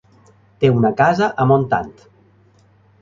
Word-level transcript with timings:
Té 0.63 0.71
una 0.77 0.91
casa 1.01 1.29
a 1.43 1.47
Montant. 1.53 1.93